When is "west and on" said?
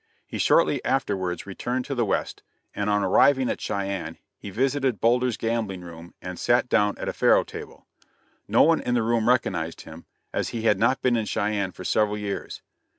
2.05-3.03